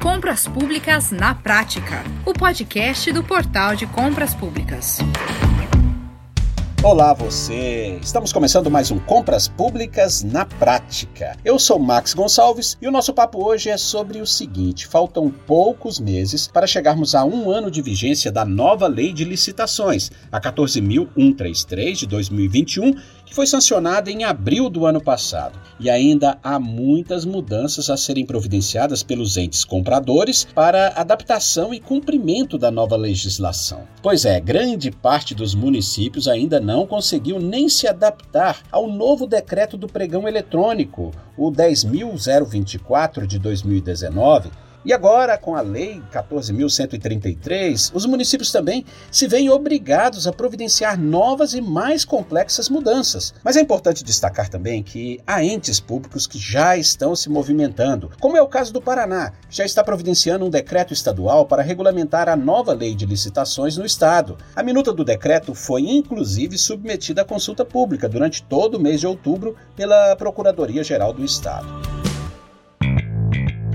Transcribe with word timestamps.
Compras 0.00 0.48
Públicas 0.48 1.10
na 1.10 1.34
Prática, 1.34 2.02
o 2.24 2.32
podcast 2.32 3.12
do 3.12 3.22
Portal 3.22 3.76
de 3.76 3.86
Compras 3.86 4.34
Públicas. 4.34 4.96
Olá 6.82 7.12
você! 7.12 7.98
Estamos 8.00 8.32
começando 8.32 8.70
mais 8.70 8.90
um 8.90 8.98
Compras 8.98 9.46
Públicas 9.46 10.22
na 10.22 10.46
Prática. 10.46 11.36
Eu 11.44 11.58
sou 11.58 11.78
Max 11.78 12.14
Gonçalves 12.14 12.78
e 12.80 12.88
o 12.88 12.90
nosso 12.90 13.12
papo 13.12 13.44
hoje 13.44 13.68
é 13.68 13.76
sobre 13.76 14.22
o 14.22 14.26
seguinte: 14.26 14.86
faltam 14.86 15.30
poucos 15.30 16.00
meses 16.00 16.48
para 16.48 16.66
chegarmos 16.66 17.14
a 17.14 17.22
um 17.22 17.50
ano 17.50 17.70
de 17.70 17.82
vigência 17.82 18.32
da 18.32 18.46
nova 18.46 18.88
Lei 18.88 19.12
de 19.12 19.24
Licitações, 19.26 20.10
a 20.32 20.40
14.133 20.40 21.92
de 21.92 22.06
2021 22.06 22.94
que 23.30 23.36
foi 23.36 23.46
sancionada 23.46 24.10
em 24.10 24.24
abril 24.24 24.68
do 24.68 24.84
ano 24.84 25.00
passado. 25.00 25.56
E 25.78 25.88
ainda 25.88 26.36
há 26.42 26.58
muitas 26.58 27.24
mudanças 27.24 27.88
a 27.88 27.96
serem 27.96 28.26
providenciadas 28.26 29.04
pelos 29.04 29.36
entes 29.36 29.64
compradores 29.64 30.44
para 30.52 30.88
adaptação 30.96 31.72
e 31.72 31.78
cumprimento 31.78 32.58
da 32.58 32.72
nova 32.72 32.96
legislação. 32.96 33.82
Pois 34.02 34.24
é, 34.24 34.40
grande 34.40 34.90
parte 34.90 35.32
dos 35.32 35.54
municípios 35.54 36.26
ainda 36.26 36.58
não 36.58 36.84
conseguiu 36.84 37.38
nem 37.38 37.68
se 37.68 37.86
adaptar 37.86 38.62
ao 38.70 38.90
novo 38.90 39.28
decreto 39.28 39.76
do 39.76 39.86
pregão 39.86 40.26
eletrônico, 40.26 41.12
o 41.38 41.52
10.024 41.52 43.26
de 43.26 43.38
2019 43.38 44.50
e 44.84 44.92
agora, 44.92 45.36
com 45.36 45.54
a 45.54 45.60
Lei 45.60 46.02
14.133, 46.10 47.90
os 47.94 48.06
municípios 48.06 48.50
também 48.50 48.84
se 49.10 49.28
veem 49.28 49.50
obrigados 49.50 50.26
a 50.26 50.32
providenciar 50.32 50.98
novas 50.98 51.52
e 51.52 51.60
mais 51.60 52.04
complexas 52.04 52.68
mudanças. 52.70 53.34
Mas 53.44 53.56
é 53.56 53.60
importante 53.60 54.02
destacar 54.02 54.48
também 54.48 54.82
que 54.82 55.20
há 55.26 55.44
entes 55.44 55.78
públicos 55.78 56.26
que 56.26 56.38
já 56.38 56.76
estão 56.76 57.14
se 57.14 57.28
movimentando, 57.28 58.10
como 58.20 58.36
é 58.36 58.42
o 58.42 58.48
caso 58.48 58.72
do 58.72 58.80
Paraná, 58.80 59.32
que 59.48 59.56
já 59.56 59.64
está 59.64 59.84
providenciando 59.84 60.46
um 60.46 60.50
decreto 60.50 60.94
estadual 60.94 61.44
para 61.44 61.62
regulamentar 61.62 62.28
a 62.28 62.36
nova 62.36 62.72
lei 62.72 62.94
de 62.94 63.04
licitações 63.04 63.76
no 63.76 63.84
estado. 63.84 64.38
A 64.56 64.62
minuta 64.62 64.92
do 64.92 65.04
decreto 65.04 65.54
foi 65.54 65.82
inclusive 65.82 66.56
submetida 66.56 67.22
à 67.22 67.24
consulta 67.24 67.64
pública 67.64 68.08
durante 68.08 68.42
todo 68.42 68.76
o 68.76 68.80
mês 68.80 69.00
de 69.00 69.06
outubro 69.06 69.56
pela 69.76 70.16
Procuradoria-Geral 70.16 71.12
do 71.12 71.24
Estado. 71.24 71.99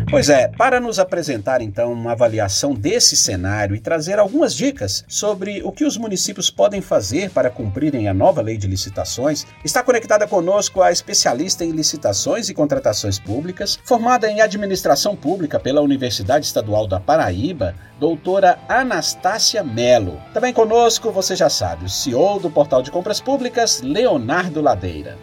Pois 0.10 0.30
é, 0.30 0.48
para 0.48 0.80
nos 0.80 1.00
apresentar 1.00 1.62
então 1.62 1.92
uma 1.92 2.12
avaliação 2.12 2.74
desse 2.74 3.18
cenário 3.18 3.76
e 3.76 3.80
trazer 3.80 4.20
algumas 4.20 4.54
dicas 4.54 5.04
sobre 5.08 5.62
o 5.64 5.72
que 5.72 5.84
os 5.84 5.98
municípios 5.98 6.50
podem 6.50 6.80
fazer 6.80 7.32
para 7.32 7.50
cumprirem 7.50 8.08
a 8.08 8.14
nova 8.14 8.42
lei 8.42 8.56
de 8.56 8.68
licitações, 8.68 9.46
está 9.64 9.82
conectada 9.82 10.28
conosco 10.28 10.82
a 10.82 10.92
especialista 10.92 11.66
em 11.66 11.72
licitações 11.72 12.50
e 12.50 12.54
contratações 12.54 13.20
públicas, 13.20 13.80
formada 13.84 14.30
em 14.30 14.42
administração 14.42 15.16
pública 15.16 15.60
pela 15.60 15.82
Universidade 15.82 16.46
Estadual 16.46 16.88
da 16.88 17.00
Paraíba, 17.00 17.74
doutora 18.00 18.60
Anastácia 18.70 19.64
Melo. 19.64 20.22
Também 20.34 20.54
conosco, 20.54 21.12
você 21.12 21.36
já 21.36 21.50
sabe, 21.50 21.86
o 21.86 21.90
CEO 21.90 22.40
do 22.40 22.50
Portal 22.50 22.84
de 22.84 22.92
Compras 22.92 23.20
Públicas, 23.20 23.82
Leonardo 23.82 24.62
Ladeira. 24.62 25.18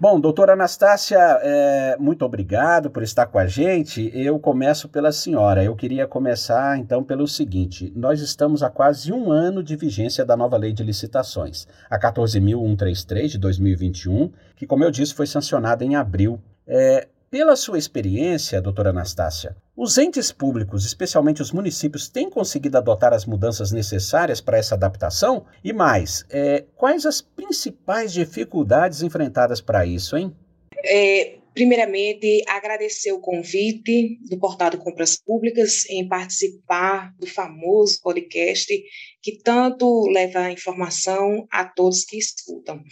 Bom, 0.00 0.18
doutora 0.18 0.54
Anastácia, 0.54 1.18
é, 1.42 1.94
muito 1.98 2.24
obrigado 2.24 2.88
por 2.88 3.02
estar 3.02 3.26
com 3.26 3.38
a 3.38 3.46
gente. 3.46 4.10
Eu 4.14 4.38
começo 4.38 4.88
pela 4.88 5.12
senhora. 5.12 5.62
Eu 5.62 5.76
queria 5.76 6.06
começar 6.06 6.78
então 6.78 7.04
pelo 7.04 7.28
seguinte: 7.28 7.92
nós 7.94 8.22
estamos 8.22 8.62
há 8.62 8.70
quase 8.70 9.12
um 9.12 9.30
ano 9.30 9.62
de 9.62 9.76
vigência 9.76 10.24
da 10.24 10.34
nova 10.38 10.56
lei 10.56 10.72
de 10.72 10.82
licitações, 10.82 11.68
a 11.90 12.00
14.133 12.00 13.26
de 13.26 13.36
2021, 13.36 14.32
que, 14.56 14.66
como 14.66 14.82
eu 14.82 14.90
disse, 14.90 15.12
foi 15.12 15.26
sancionada 15.26 15.84
em 15.84 15.94
abril. 15.96 16.40
É, 16.66 17.06
pela 17.30 17.54
sua 17.54 17.78
experiência, 17.78 18.60
doutora 18.60 18.90
Anastácia, 18.90 19.56
os 19.76 19.96
entes 19.96 20.32
públicos, 20.32 20.84
especialmente 20.84 21.40
os 21.40 21.52
municípios, 21.52 22.08
têm 22.08 22.28
conseguido 22.28 22.76
adotar 22.76 23.12
as 23.12 23.24
mudanças 23.24 23.70
necessárias 23.70 24.40
para 24.40 24.58
essa 24.58 24.74
adaptação? 24.74 25.46
E 25.62 25.72
mais, 25.72 26.24
é, 26.28 26.64
quais 26.76 27.06
as 27.06 27.22
principais 27.22 28.12
dificuldades 28.12 29.02
enfrentadas 29.02 29.60
para 29.60 29.86
isso, 29.86 30.16
hein? 30.18 30.34
É, 30.84 31.38
primeiramente, 31.54 32.42
agradecer 32.48 33.12
o 33.12 33.20
convite 33.20 34.18
do 34.28 34.38
Portal 34.38 34.70
de 34.70 34.78
Compras 34.78 35.16
Públicas 35.16 35.88
em 35.88 36.08
participar 36.08 37.14
do 37.18 37.26
famoso 37.28 38.00
podcast 38.02 38.74
que 39.22 39.38
tanto 39.42 40.08
leva 40.10 40.50
informação 40.50 41.46
a 41.50 41.64
todos 41.64 42.04
que 42.04 42.18
escutam. 42.18 42.82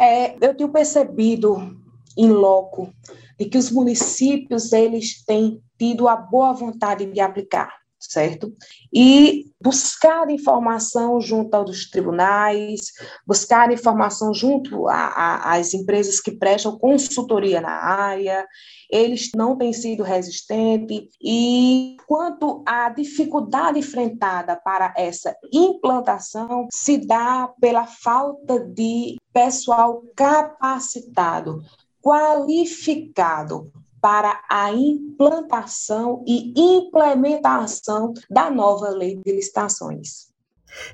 É, 0.00 0.34
eu 0.40 0.56
tenho 0.56 0.72
percebido 0.72 1.76
em 2.16 2.28
loco 2.28 2.92
de 3.38 3.46
que 3.46 3.58
os 3.58 3.70
municípios 3.70 4.72
eles 4.72 5.24
têm 5.24 5.60
tido 5.78 6.08
a 6.08 6.16
boa 6.16 6.52
vontade 6.52 7.06
de 7.06 7.20
aplicar, 7.20 7.74
certo? 7.98 8.54
E 8.92 9.46
buscar 9.60 10.28
informação 10.30 11.20
junto 11.20 11.54
aos 11.54 11.88
tribunais, 11.88 12.80
buscar 13.26 13.72
informação 13.72 14.34
junto 14.34 14.86
às 14.88 15.72
empresas 15.74 16.20
que 16.20 16.32
prestam 16.32 16.78
consultoria 16.78 17.60
na 17.60 17.72
área, 17.72 18.46
eles 18.90 19.30
não 19.34 19.56
têm 19.56 19.72
sido 19.72 20.02
resistentes 20.02 21.08
e 21.22 21.96
quanto 22.06 22.62
à 22.66 22.90
dificuldade 22.90 23.78
enfrentada 23.78 24.54
para 24.56 24.92
essa 24.96 25.34
implantação 25.52 26.68
se 26.70 26.98
dá 26.98 27.50
pela 27.60 27.86
falta 27.86 28.60
de 28.60 29.16
pessoal 29.32 30.02
capacitado 30.14 31.62
qualificado 32.02 33.70
para 34.00 34.42
a 34.50 34.72
implantação 34.72 36.24
e 36.26 36.52
implementação 36.56 38.12
da 38.28 38.50
nova 38.50 38.90
lei 38.90 39.20
de 39.24 39.32
licitações. 39.32 40.32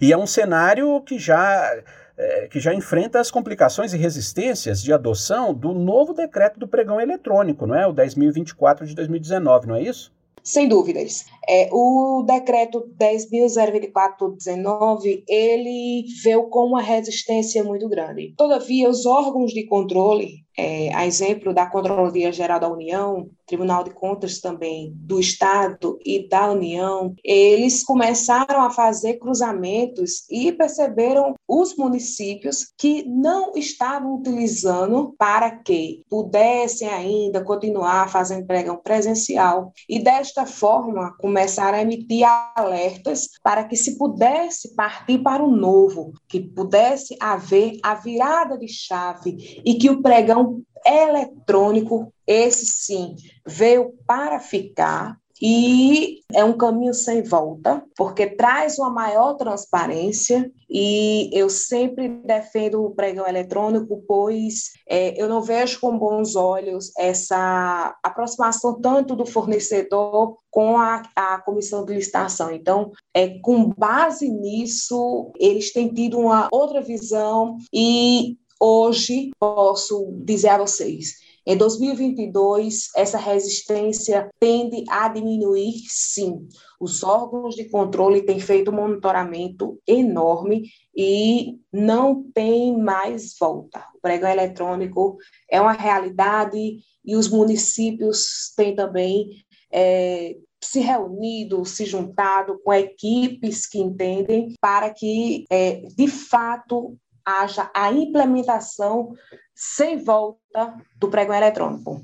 E 0.01 0.13
é 0.13 0.19
um 0.19 0.27
cenário 0.27 1.01
que 1.03 1.19
já 1.19 1.83
é, 2.19 2.49
que 2.49 2.61
já 2.61 2.75
enfrenta 2.75 3.21
as 3.21 3.31
complicações 3.31 3.95
e 3.95 3.97
resistências 3.97 4.83
de 4.83 4.93
adoção 4.93 5.55
do 5.55 5.73
novo 5.73 6.13
decreto 6.13 6.59
do 6.59 6.67
pregão 6.67 7.01
eletrônico, 7.01 7.65
não 7.65 7.77
é? 7.77 7.87
O 7.87 7.95
10.024 7.95 8.85
de 8.85 8.93
2019, 8.95 9.69
não 9.69 9.77
é 9.77 9.83
isso? 9.83 10.13
Sem 10.43 10.69
dúvidas. 10.69 11.25
É, 11.49 11.69
o 11.71 12.25
decreto 12.27 12.91
10.024-19, 12.99 15.23
ele 15.29 16.05
veio 16.23 16.49
com 16.49 16.65
uma 16.65 16.83
resistência 16.83 17.63
muito 17.63 17.89
grande. 17.89 18.35
Todavia, 18.37 18.91
os 18.91 19.07
órgãos 19.07 19.53
de 19.53 19.65
controle 19.67 20.45
é, 20.59 20.93
a 20.93 21.07
exemplo 21.07 21.55
da 21.55 21.67
Controladoria 21.67 22.33
Geral 22.33 22.59
da 22.59 22.69
União, 22.69 23.31
Tribunal 23.47 23.85
de 23.85 23.91
Contas 23.91 24.41
também 24.41 24.93
do 24.97 25.21
Estado 25.21 25.97
e 26.05 26.29
da 26.29 26.51
União, 26.51 27.15
eles 27.23 27.85
começaram 27.85 28.63
a 28.63 28.71
fazer 28.71 29.15
cruzamentos 29.15 30.29
e 30.29 30.51
perceberam 30.51 31.35
os 31.47 31.77
municípios 31.77 32.73
que 32.77 33.05
não 33.09 33.53
estavam 33.55 34.17
utilizando 34.17 35.15
para 35.17 35.51
que 35.51 36.05
pudessem 36.11 36.89
ainda 36.89 37.45
continuar 37.45 38.11
fazendo 38.11 38.47
pregão 38.47 38.77
presencial 38.77 39.73
e 39.89 40.03
desta 40.03 40.45
forma 40.45 41.15
começaram 41.19 41.79
a 41.79 41.83
emitir 41.83 42.27
alertas 42.57 43.29
para 43.43 43.65
que 43.65 43.77
se 43.77 43.97
pudesse 43.97 44.75
partir 44.75 45.19
para 45.19 45.43
o 45.43 45.51
novo, 45.51 46.13
que 46.29 46.41
pudesse 46.41 47.17
haver 47.21 47.79
a 47.83 47.95
virada 47.95 48.59
de 48.59 48.69
chave 48.69 49.63
e 49.65 49.75
que 49.75 49.89
o 49.89 50.03
pregão 50.03 50.48
eletrônico, 50.89 52.13
esse 52.27 52.67
sim, 52.67 53.15
veio 53.47 53.95
para 54.07 54.41
ficar 54.41 55.19
e 55.41 56.21
é 56.33 56.45
um 56.45 56.57
caminho 56.57 56.93
sem 56.93 57.23
volta, 57.23 57.83
porque 57.97 58.27
traz 58.27 58.79
uma 58.79 58.91
maior 58.91 59.35
transparência 59.35 60.51
e 60.69 61.31
eu 61.33 61.49
sempre 61.49 62.09
defendo 62.09 62.85
o 62.85 62.91
pregão 62.91 63.27
eletrônico, 63.27 64.03
pois 64.07 64.73
é, 64.89 65.21
eu 65.21 65.29
não 65.29 65.41
vejo 65.41 65.81
com 65.81 65.97
bons 65.97 66.35
olhos 66.35 66.91
essa 66.99 67.97
aproximação 68.03 68.81
tanto 68.81 69.15
do 69.15 69.25
fornecedor 69.25 70.37
com 70.51 70.77
a, 70.77 71.03
a 71.15 71.39
comissão 71.41 71.85
de 71.85 71.95
licitação. 71.95 72.51
Então, 72.51 72.91
é, 73.15 73.39
com 73.41 73.71
base 73.77 74.29
nisso, 74.29 75.31
eles 75.39 75.73
têm 75.73 75.89
tido 75.89 76.19
uma 76.19 76.49
outra 76.51 76.81
visão 76.81 77.57
e 77.73 78.37
hoje 78.61 79.31
posso 79.39 80.13
dizer 80.25 80.49
a 80.49 80.59
vocês, 80.59 81.15
em 81.49 81.57
2022, 81.57 82.91
essa 82.95 83.17
resistência 83.17 84.29
tende 84.39 84.85
a 84.87 85.09
diminuir, 85.09 85.77
sim. 85.89 86.47
Os 86.79 87.03
órgãos 87.03 87.55
de 87.55 87.71
controle 87.71 88.21
têm 88.21 88.39
feito 88.39 88.71
um 88.71 88.75
monitoramento 88.75 89.81
enorme 89.87 90.65
e 90.95 91.57
não 91.73 92.23
tem 92.35 92.77
mais 92.77 93.35
volta. 93.41 93.83
O 93.95 93.99
pregão 93.99 94.29
eletrônico 94.29 95.17
é 95.51 95.59
uma 95.59 95.73
realidade 95.73 96.81
e 97.03 97.17
os 97.17 97.31
municípios 97.31 98.53
têm 98.55 98.77
também 98.77 99.31
é, 99.73 100.37
se 100.63 100.81
reunido, 100.81 101.65
se 101.65 101.87
juntado 101.87 102.61
com 102.63 102.75
equipes 102.75 103.67
que 103.67 103.79
entendem 103.79 104.53
para 104.61 104.91
que, 104.91 105.47
é, 105.51 105.77
de 105.97 106.09
fato, 106.09 106.95
haja 107.29 107.71
a 107.75 107.93
implementação 107.93 109.13
sem 109.55 110.03
volta 110.03 110.75
do 110.97 111.09
pregão 111.09 111.35
eletrônico. 111.35 112.03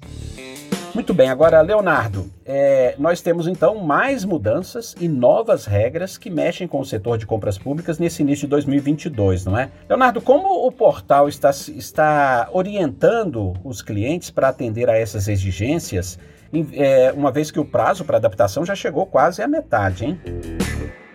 Muito 0.94 1.12
bem, 1.12 1.28
agora, 1.28 1.60
Leonardo, 1.60 2.30
é, 2.44 2.94
nós 2.98 3.20
temos 3.20 3.48
então 3.48 3.74
mais 3.82 4.24
mudanças 4.24 4.94
e 5.00 5.08
novas 5.08 5.66
regras 5.66 6.16
que 6.16 6.30
mexem 6.30 6.68
com 6.68 6.78
o 6.78 6.84
setor 6.84 7.18
de 7.18 7.26
compras 7.26 7.58
públicas 7.58 7.98
nesse 7.98 8.22
início 8.22 8.46
de 8.46 8.50
2022, 8.50 9.44
não 9.44 9.58
é? 9.58 9.72
Leonardo, 9.88 10.20
como 10.20 10.64
o 10.64 10.70
portal 10.70 11.28
está, 11.28 11.50
está 11.50 12.48
orientando 12.52 13.54
os 13.64 13.82
clientes 13.82 14.30
para 14.30 14.50
atender 14.50 14.88
a 14.88 14.96
essas 14.96 15.26
exigências, 15.26 16.16
é, 16.72 17.12
uma 17.12 17.32
vez 17.32 17.50
que 17.50 17.58
o 17.58 17.64
prazo 17.64 18.04
para 18.04 18.18
adaptação 18.18 18.64
já 18.64 18.76
chegou 18.76 19.04
quase 19.04 19.42
à 19.42 19.48
metade, 19.48 20.04
hein? 20.04 20.20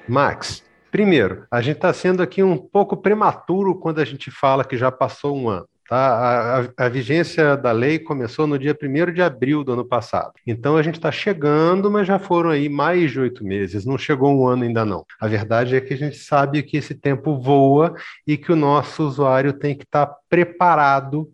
Max, 0.10 0.62
primeiro, 0.92 1.46
a 1.52 1.62
gente 1.62 1.78
está 1.78 1.94
sendo 1.94 2.22
aqui 2.22 2.42
um 2.44 2.58
pouco 2.58 2.98
prematuro 2.98 3.76
quando 3.76 4.00
a 4.00 4.06
gente 4.06 4.32
fala 4.32 4.64
que 4.64 4.78
já 4.78 4.92
passou 4.92 5.36
um 5.36 5.50
ano. 5.50 5.68
Tá? 5.90 5.98
A, 5.98 6.60
a, 6.60 6.86
a, 6.86 6.90
vigência 6.90 7.58
da 7.58 7.72
lei 7.72 7.98
começou 7.98 8.46
no 8.46 8.60
dia 8.60 8.78
1 8.80 9.12
de 9.12 9.24
abril 9.24 9.64
do 9.64 9.74
ano 9.74 9.84
passado. 9.84 10.34
Então 10.46 10.78
a 10.78 10.84
gente 10.84 10.96
está 10.96 11.12
chegando, 11.12 11.90
mas 11.90 12.06
já 12.06 12.20
foram 12.20 12.52
aí 12.52 12.70
mais 12.70 13.12
de 13.12 13.20
oito 13.20 13.44
meses, 13.44 13.88
não 13.88 13.98
chegou 13.98 14.32
um 14.32 14.48
ano 14.48 14.64
ainda 14.64 14.86
não. 14.86 15.04
A 15.20 15.28
verdade 15.28 15.76
é 15.76 15.82
que 15.82 15.96
a 15.96 15.98
gente 15.98 16.18
sabe 16.18 16.62
que 16.62 16.78
esse 16.78 16.94
tempo 16.94 17.42
voa 17.42 17.96
e 18.28 18.38
que 18.38 18.52
o 18.52 18.56
nosso 18.56 19.04
usuário 19.04 19.52
tem 19.52 19.76
que 19.76 19.84
estar 19.84 20.06
tá 20.06 20.16
preparado 20.30 21.28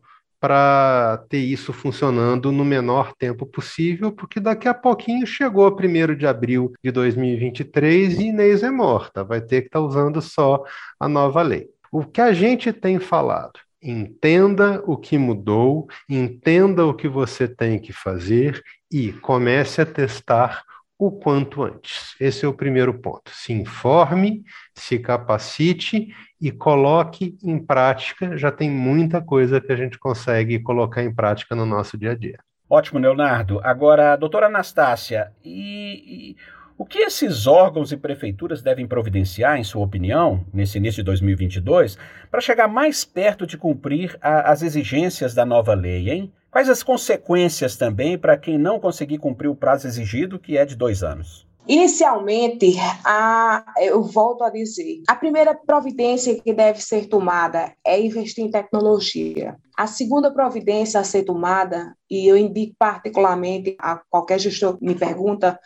para 0.46 1.26
ter 1.28 1.40
isso 1.40 1.74
funcionando 1.74 2.52
no 2.52 2.64
menor 2.64 3.16
tempo 3.18 3.48
possível, 3.48 4.12
porque 4.12 4.40
daqui 4.40 4.68
a 4.68 4.76
pouquinho 4.76 5.26
chegou 5.26 5.76
1 5.76 6.16
de 6.16 6.28
abril 6.28 6.72
de 6.84 6.92
2023 6.92 8.20
e 8.20 8.28
Inês 8.28 8.62
é 8.62 8.70
morta, 8.70 9.24
vai 9.24 9.42
ter 9.42 9.62
que 9.62 9.70
estar 9.70 9.80
tá 9.80 9.86
usando 9.86 10.22
só 10.22 10.64
a 11.00 11.10
nova 11.10 11.42
lei. 11.42 11.68
O 11.92 12.06
que 12.06 12.22
a 12.22 12.32
gente 12.32 12.72
tem 12.72 13.00
falado 13.00 13.60
Entenda 13.82 14.84
o 14.88 14.98
que 14.98 15.16
mudou, 15.16 15.88
entenda 16.10 16.86
o 16.86 16.94
que 16.94 17.08
você 17.08 17.48
tem 17.48 17.80
que 17.80 17.94
fazer 17.94 18.64
e 18.92 19.14
comece 19.14 19.80
a 19.80 19.86
testar 19.86 20.64
o 20.98 21.12
quanto 21.12 21.64
antes. 21.64 22.16
Esse 22.20 22.46
é 22.46 22.48
o 22.48 22.54
primeiro 22.54 22.96
ponto. 23.00 23.30
Se 23.32 23.52
informe, 23.52 24.44
se 24.74 24.98
capacite 24.98 26.08
e 26.40 26.52
coloque 26.52 27.38
em 27.44 27.58
prática. 27.58 28.38
Já 28.38 28.52
tem 28.52 28.70
muita 28.70 29.22
coisa 29.22 29.62
que 29.62 29.72
a 29.72 29.76
gente 29.76 29.98
consegue 29.98 30.60
colocar 30.60 31.04
em 31.04 31.14
prática 31.14 31.56
no 31.56 31.66
nosso 31.66 31.98
dia 31.98 32.12
a 32.12 32.16
dia. 32.16 32.40
Ótimo, 32.70 33.00
Leonardo. 33.00 33.60
Agora, 33.64 34.16
doutora 34.16 34.48
Anastácia, 34.48 35.32
e, 35.44 36.32
e 36.32 36.36
o 36.78 36.86
que 36.86 37.00
esses 37.00 37.48
órgãos 37.48 37.92
e 37.92 37.98
prefeituras 37.98 38.62
devem 38.62 38.86
providenciar, 38.86 39.58
em 39.58 39.64
sua 39.64 39.84
opinião, 39.84 40.46
nesse 40.54 40.78
início 40.78 41.02
de 41.02 41.06
2022, 41.06 41.98
para 42.30 42.42
chegar 42.42 42.68
mais 42.68 43.06
perto 43.06 43.48
de 43.48 43.58
cumprir 43.58 44.18
a, 44.22 44.52
as 44.52 44.62
exigências 44.62 45.34
da 45.34 45.46
nova 45.46 45.74
lei, 45.74 46.10
hein? 46.10 46.34
Quais 46.52 46.70
as 46.70 46.84
consequências 46.84 47.78
também 47.78 48.18
para 48.18 48.38
quem 48.38 48.58
não 48.58 48.80
conseguir 48.80 49.20
cumprir 49.20 49.48
o 49.48 49.56
prazo 49.56 49.88
exigido, 49.88 50.40
que 50.40 50.58
é 50.58 50.66
de 50.66 50.76
dois 50.76 51.04
anos? 51.04 51.48
Inicialmente, 51.68 52.76
a, 53.04 53.64
eu 53.80 54.04
volto 54.04 54.44
a 54.44 54.50
dizer, 54.50 55.02
a 55.08 55.16
primeira 55.16 55.56
providência 55.56 56.40
que 56.40 56.54
deve 56.54 56.80
ser 56.82 57.08
tomada 57.08 57.74
é 57.84 58.00
investir 58.00 58.46
em 58.46 58.52
tecnologia. 58.52 59.58
A 59.76 59.88
segunda 59.88 60.32
providência 60.32 61.00
a 61.00 61.04
ser 61.04 61.24
tomada, 61.24 61.96
e 62.10 62.28
eu 62.28 62.38
indico 62.38 62.76
particularmente 62.78 63.76
a 63.80 64.00
qualquer 64.10 64.40
gestor 64.40 64.78
que 64.78 64.86
me 64.86 64.96
pergunta, 64.96 65.60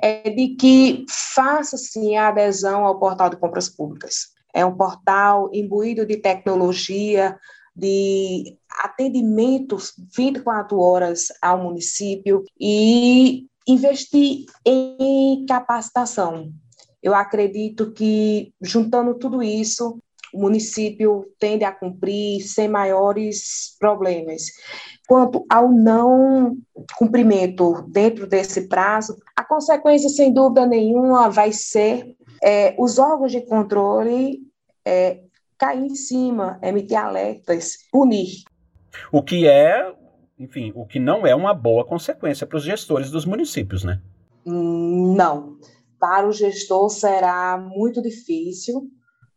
é 0.00 0.30
de 0.30 0.56
que 0.56 1.04
faça 1.08 1.76
sim 1.76 2.16
a 2.16 2.28
adesão 2.28 2.86
ao 2.86 2.98
portal 2.98 3.28
de 3.28 3.36
compras 3.36 3.68
públicas. 3.68 4.28
É 4.54 4.64
um 4.64 4.76
portal 4.76 5.50
imbuído 5.52 6.06
de 6.06 6.16
tecnologia, 6.16 7.38
de 7.74 8.56
atendimentos 8.80 9.92
24 10.14 10.78
horas 10.78 11.26
ao 11.40 11.62
município 11.62 12.44
e 12.60 13.46
investir 13.66 14.46
em 14.64 15.44
capacitação. 15.46 16.50
Eu 17.02 17.14
acredito 17.14 17.92
que, 17.92 18.52
juntando 18.60 19.14
tudo 19.14 19.42
isso, 19.42 19.98
o 20.32 20.40
município 20.40 21.26
tende 21.38 21.64
a 21.64 21.72
cumprir 21.72 22.40
sem 22.42 22.68
maiores 22.68 23.76
problemas. 23.78 24.44
Quanto 25.06 25.44
ao 25.50 25.70
não 25.70 26.56
cumprimento 26.96 27.84
dentro 27.88 28.26
desse 28.26 28.68
prazo, 28.68 29.16
a 29.36 29.44
consequência, 29.44 30.08
sem 30.08 30.32
dúvida 30.32 30.64
nenhuma, 30.64 31.28
vai 31.28 31.52
ser 31.52 32.16
é, 32.42 32.74
os 32.78 32.98
órgãos 32.98 33.32
de 33.32 33.42
controle 33.42 34.40
é, 34.84 35.20
cair 35.58 35.84
em 35.84 35.94
cima, 35.94 36.58
emitir 36.62 36.96
alertas, 36.96 37.78
punir. 37.90 38.42
O 39.12 39.22
que 39.22 39.46
é, 39.46 39.92
enfim, 40.42 40.72
o 40.74 40.84
que 40.84 40.98
não 40.98 41.24
é 41.24 41.34
uma 41.34 41.54
boa 41.54 41.84
consequência 41.84 42.44
para 42.46 42.56
os 42.56 42.64
gestores 42.64 43.10
dos 43.10 43.24
municípios, 43.24 43.84
né? 43.84 44.00
Não. 44.44 45.56
Para 46.00 46.26
o 46.26 46.32
gestor 46.32 46.90
será 46.90 47.56
muito 47.56 48.02
difícil 48.02 48.90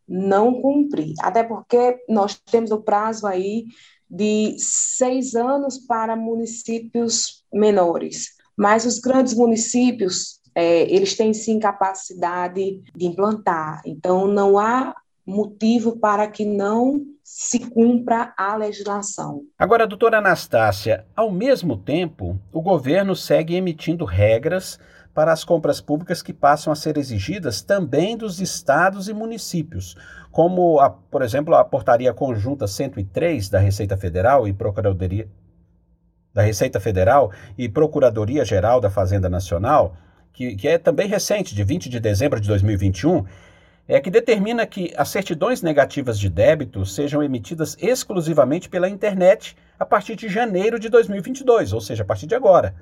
não 0.08 0.60
cumprir. 0.62 1.14
Até 1.22 1.44
porque 1.44 1.98
nós 2.10 2.40
temos 2.52 2.72
o 2.72 2.82
prazo 2.82 3.28
aí 3.28 3.66
de 4.10 4.56
seis 4.58 5.36
anos 5.36 5.78
para 5.78 6.16
municípios 6.16 7.44
menores. 7.54 8.30
Mas 8.58 8.84
os 8.86 8.98
grandes 9.00 9.36
municípios, 9.36 10.40
é, 10.56 10.92
eles 10.92 11.16
têm 11.16 11.36
sim 11.36 11.60
capacidade 11.60 12.82
de 12.96 13.06
implantar. 13.06 13.82
Então, 13.86 14.28
não 14.28 14.58
há 14.58 14.96
motivo 15.26 15.98
para 15.98 16.28
que 16.28 16.46
não 16.46 17.02
se 17.24 17.60
cumpra 17.60 18.34
a 18.38 18.56
legislação. 18.56 19.42
Agora, 19.58 19.88
doutora 19.88 20.20
Anastácia, 20.20 21.06
ao 21.16 21.32
mesmo 21.32 21.76
tempo, 21.76 22.40
o 22.52 22.62
governo 22.62 23.16
segue 23.16 23.56
emitindo 23.56 24.06
regras 24.06 24.80
para 25.14 25.32
as 25.32 25.44
compras 25.44 25.82
públicas 25.82 26.22
que 26.22 26.34
passam 26.34 26.72
a 26.72 26.76
ser 26.76 26.98
exigidas 26.98 27.62
também 27.62 28.16
dos 28.16 28.40
estados 28.40 29.08
e 29.08 29.14
municípios, 29.14 29.96
como, 30.30 30.80
a, 30.80 30.90
por 30.90 31.22
exemplo, 31.22 31.56
a 31.56 31.64
Portaria 31.64 32.14
Conjunta 32.14 32.68
103 32.68 33.50
da 33.50 33.58
Receita 33.58 33.98
Federal 33.98 34.48
e 34.48 34.54
Procuradoria 34.54 35.28
da 36.34 36.42
Receita 36.42 36.82
Federal 36.82 37.32
e 37.58 37.70
Procuradoria 37.70 38.44
Geral 38.44 38.82
da 38.82 38.90
Fazenda 38.90 39.30
Nacional, 39.30 39.96
que, 40.34 40.54
que 40.58 40.68
é 40.68 40.78
também 40.78 41.08
recente, 41.08 41.56
de 41.56 41.64
20 41.64 41.88
de 41.88 41.98
dezembro 41.98 42.42
de 42.42 42.48
2021, 42.50 43.24
é 43.88 44.00
que 44.00 44.10
determina 44.10 44.66
que 44.66 44.94
as 44.98 45.10
certidões 45.10 45.62
negativas 45.62 46.18
de 46.20 46.30
débito 46.30 46.86
sejam 46.86 47.22
emitidas 47.22 47.78
exclusivamente 47.80 48.68
pela 48.68 48.90
internet 48.90 49.56
a 49.80 49.86
partir 49.86 50.16
de 50.16 50.28
janeiro 50.28 50.80
de 50.80 50.90
2022, 50.90 51.74
ou 51.74 51.82
seja, 51.82 52.04
a 52.04 52.06
partir 52.06 52.26
de 52.26 52.36
agora. 52.36 52.76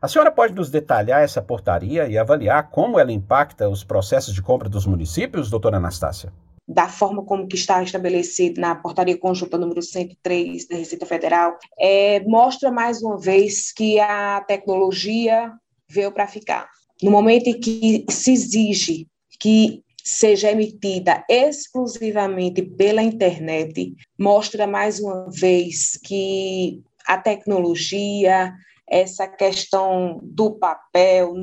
A 0.00 0.08
senhora 0.08 0.30
pode 0.30 0.54
nos 0.54 0.70
detalhar 0.70 1.22
essa 1.22 1.42
portaria 1.42 2.06
e 2.06 2.16
avaliar 2.16 2.70
como 2.70 2.98
ela 2.98 3.12
impacta 3.12 3.68
os 3.68 3.82
processos 3.82 4.32
de 4.32 4.40
compra 4.40 4.68
dos 4.68 4.86
municípios, 4.86 5.50
doutora 5.50 5.76
Anastácia? 5.76 6.32
Da 6.66 6.88
forma 6.88 7.24
como 7.24 7.48
que 7.48 7.56
está 7.56 7.82
estabelecido 7.82 8.60
na 8.60 8.76
portaria 8.76 9.18
conjunta 9.18 9.58
número 9.58 9.82
103 9.82 10.68
da 10.68 10.76
Receita 10.76 11.04
Federal, 11.04 11.58
é, 11.78 12.20
mostra 12.20 12.70
mais 12.70 13.02
uma 13.02 13.18
vez 13.18 13.72
que 13.72 13.98
a 13.98 14.42
tecnologia 14.46 15.52
veio 15.90 16.12
para 16.12 16.26
ficar. 16.28 16.68
No 17.02 17.10
momento 17.10 17.48
em 17.48 17.58
que 17.58 18.04
se 18.10 18.32
exige 18.32 19.08
que 19.40 19.82
seja 20.08 20.50
emitida 20.50 21.22
exclusivamente 21.28 22.62
pela 22.62 23.02
internet, 23.02 23.94
mostra 24.18 24.66
mais 24.66 24.98
uma 25.00 25.28
vez 25.30 25.98
que 26.02 26.82
a 27.06 27.18
tecnologia, 27.18 28.54
essa 28.88 29.28
questão 29.28 30.18
do 30.22 30.52
papel 30.52 31.34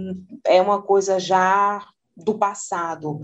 é 0.44 0.60
uma 0.60 0.82
coisa 0.82 1.20
já 1.20 1.80
do 2.18 2.40
passado. 2.40 3.22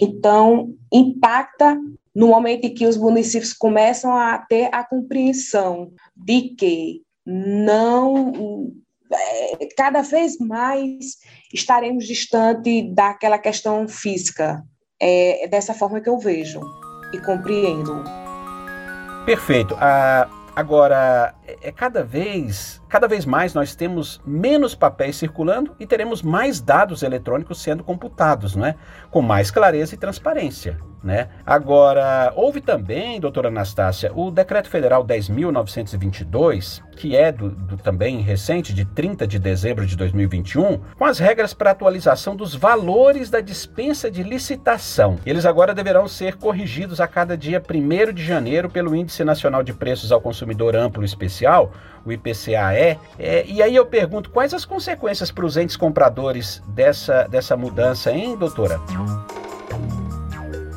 Então, 0.00 0.72
impacta 0.92 1.76
no 2.14 2.28
momento 2.28 2.66
em 2.66 2.74
que 2.74 2.86
os 2.86 2.96
municípios 2.96 3.52
começam 3.52 4.14
a 4.14 4.38
ter 4.38 4.68
a 4.72 4.84
compreensão 4.84 5.92
de 6.16 6.50
que 6.50 7.02
não 7.26 8.72
é, 9.12 9.66
cada 9.76 10.02
vez 10.02 10.38
mais 10.38 11.16
estaremos 11.52 12.06
distante 12.06 12.82
daquela 12.82 13.38
questão 13.38 13.88
física. 13.88 14.62
É 15.06 15.46
dessa 15.48 15.74
forma 15.74 16.00
que 16.00 16.08
eu 16.08 16.18
vejo 16.18 16.60
e 17.12 17.18
compreendo. 17.18 18.02
Perfeito. 19.26 19.76
Ah, 19.78 20.26
agora, 20.56 21.34
é, 21.46 21.68
é 21.68 21.72
cada 21.72 22.02
vez 22.02 22.80
cada 22.94 23.08
vez 23.08 23.26
mais 23.26 23.52
nós 23.54 23.74
temos 23.74 24.20
menos 24.24 24.72
papéis 24.76 25.16
circulando 25.16 25.74
e 25.80 25.84
teremos 25.84 26.22
mais 26.22 26.60
dados 26.60 27.02
eletrônicos 27.02 27.60
sendo 27.60 27.82
computados, 27.82 28.54
não 28.54 28.64
é? 28.64 28.76
Com 29.10 29.20
mais 29.20 29.50
clareza 29.50 29.96
e 29.96 29.98
transparência. 29.98 30.78
Né? 31.04 31.28
Agora, 31.44 32.32
houve 32.34 32.62
também, 32.62 33.20
doutora 33.20 33.48
Anastácia, 33.48 34.10
o 34.14 34.30
Decreto 34.30 34.70
Federal 34.70 35.04
10.922, 35.04 36.82
que 36.96 37.14
é 37.14 37.30
do, 37.30 37.50
do, 37.50 37.76
também 37.76 38.22
recente, 38.22 38.72
de 38.72 38.86
30 38.86 39.26
de 39.26 39.38
dezembro 39.38 39.84
de 39.84 39.98
2021, 39.98 40.80
com 40.96 41.04
as 41.04 41.18
regras 41.18 41.52
para 41.52 41.72
atualização 41.72 42.34
dos 42.34 42.54
valores 42.54 43.28
da 43.28 43.42
dispensa 43.42 44.10
de 44.10 44.22
licitação. 44.22 45.18
Eles 45.26 45.44
agora 45.44 45.74
deverão 45.74 46.08
ser 46.08 46.36
corrigidos 46.36 47.02
a 47.02 47.06
cada 47.06 47.36
dia 47.36 47.60
1 47.60 48.12
de 48.14 48.24
janeiro 48.24 48.70
pelo 48.70 48.96
Índice 48.96 49.24
Nacional 49.24 49.62
de 49.62 49.74
Preços 49.74 50.10
ao 50.10 50.22
Consumidor 50.22 50.74
Amplo 50.74 51.04
Especial, 51.04 51.70
o 52.04 52.12
IPCAE, 52.12 52.76
é. 52.76 52.98
é. 53.18 53.46
E 53.46 53.62
aí 53.62 53.74
eu 53.74 53.86
pergunto, 53.86 54.30
quais 54.30 54.52
as 54.52 54.64
consequências 54.64 55.30
para 55.30 55.44
os 55.44 55.56
entes 55.56 55.76
compradores 55.76 56.62
dessa, 56.68 57.26
dessa 57.28 57.56
mudança, 57.56 58.12
hein, 58.12 58.36
doutora? 58.36 58.80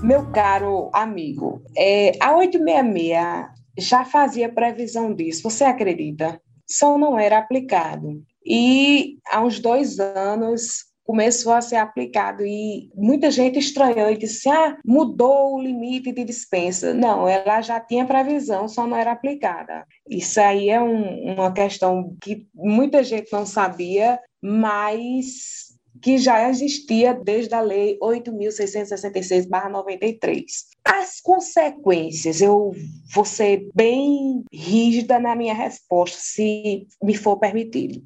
Meu 0.02 0.26
caro 0.28 0.90
amigo, 0.94 1.62
é, 1.76 2.12
a 2.22 2.36
866 2.36 3.58
já 3.80 4.06
fazia 4.06 4.52
previsão 4.52 5.14
disso, 5.14 5.44
você 5.44 5.64
acredita? 5.64 6.40
Só 6.66 6.98
não 6.98 7.18
era 7.18 7.38
aplicado. 7.38 8.22
E 8.46 9.18
há 9.30 9.42
uns 9.42 9.60
dois 9.60 10.00
anos 10.00 10.86
começou 11.08 11.54
a 11.54 11.62
ser 11.62 11.78
aplicado 11.78 12.46
e 12.46 12.92
muita 12.94 13.32
gente 13.32 13.58
estranhou 13.58 14.12
e 14.12 14.18
disse: 14.18 14.50
ah, 14.50 14.78
mudou 14.86 15.56
o 15.56 15.62
limite 15.62 16.12
de 16.12 16.26
dispensa. 16.26 16.94
Não, 16.94 17.26
ela 17.26 17.62
já 17.62 17.80
tinha 17.80 18.06
previsão, 18.06 18.68
só 18.68 18.86
não 18.86 18.98
era 18.98 19.14
aplicada. 19.14 19.86
Isso 20.08 20.42
aí 20.42 20.70
é 20.70 20.82
um, 20.82 21.34
uma 21.34 21.54
questão 21.54 22.16
que 22.22 22.46
muita 22.54 23.02
gente 23.04 23.32
não 23.32 23.46
sabia, 23.46 24.20
mas 24.42 25.68
que 26.02 26.18
já 26.18 26.50
existia 26.50 27.14
desde 27.14 27.56
a 27.56 27.62
Lei 27.62 27.98
8.666-93. 28.00 30.44
As 30.84 31.22
consequências, 31.22 32.42
eu 32.42 32.74
vou 33.14 33.24
ser 33.26 33.70
bem 33.74 34.44
rígida 34.54 35.20
na 35.20 35.36
minha 35.36 35.54
resposta, 35.54 36.18
se 36.20 36.86
me 37.02 37.16
for 37.16 37.38
permitido. 37.38 38.04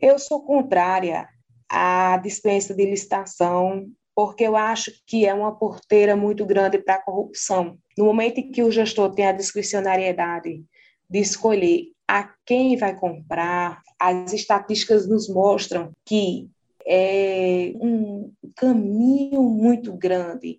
Eu 0.00 0.16
sou 0.18 0.42
contrária 0.42 1.28
à 1.68 2.16
dispensa 2.16 2.74
de 2.74 2.84
licitação, 2.84 3.86
porque 4.14 4.44
eu 4.44 4.56
acho 4.56 4.90
que 5.06 5.26
é 5.26 5.32
uma 5.32 5.54
porteira 5.54 6.16
muito 6.16 6.44
grande 6.44 6.78
para 6.78 6.94
a 6.94 7.02
corrupção. 7.02 7.78
No 7.96 8.06
momento 8.06 8.38
em 8.38 8.50
que 8.50 8.62
o 8.62 8.70
gestor 8.70 9.14
tem 9.14 9.26
a 9.26 9.32
discricionariedade 9.32 10.64
de 11.08 11.18
escolher 11.18 11.92
a 12.06 12.28
quem 12.44 12.76
vai 12.76 12.96
comprar, 12.96 13.80
as 14.00 14.32
estatísticas 14.32 15.08
nos 15.08 15.28
mostram 15.28 15.92
que 16.04 16.48
é 16.86 17.72
um 17.76 18.32
caminho 18.56 19.42
muito 19.42 19.92
grande 19.92 20.58